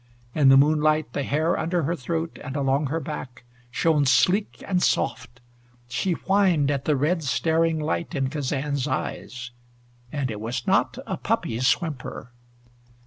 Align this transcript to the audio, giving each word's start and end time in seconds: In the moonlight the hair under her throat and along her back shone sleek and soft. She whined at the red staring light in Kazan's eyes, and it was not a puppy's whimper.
In 0.33 0.49
the 0.49 0.57
moonlight 0.57 1.13
the 1.13 1.21
hair 1.21 1.55
under 1.55 1.83
her 1.83 1.95
throat 1.95 2.39
and 2.43 2.55
along 2.55 2.87
her 2.87 2.99
back 2.99 3.43
shone 3.69 4.07
sleek 4.07 4.63
and 4.67 4.81
soft. 4.81 5.41
She 5.89 6.13
whined 6.13 6.71
at 6.71 6.85
the 6.85 6.95
red 6.95 7.23
staring 7.23 7.79
light 7.79 8.15
in 8.15 8.27
Kazan's 8.31 8.87
eyes, 8.87 9.51
and 10.11 10.31
it 10.31 10.41
was 10.41 10.65
not 10.65 10.97
a 11.05 11.17
puppy's 11.17 11.71
whimper. 11.73 12.31